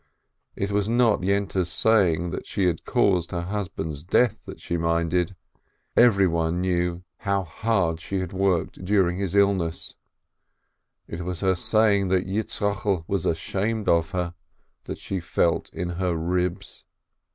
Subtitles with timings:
[0.55, 5.35] It was not Yente's saying that she had caused her husband's death that she minded,
[5.93, 9.95] for everyone knew how hard she had 516 ASCH worked during his illness,
[11.07, 14.33] it was her saying that Yitz chokel was ashamed of her,
[14.85, 16.83] that she felt in her "ribs."